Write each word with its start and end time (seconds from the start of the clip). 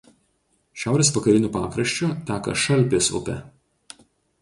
Šiaurės 0.83 1.11
vakariniu 1.17 1.53
pakraščiu 1.59 2.11
teka 2.33 2.59
Šalpės 2.65 3.15
upė. 3.23 3.41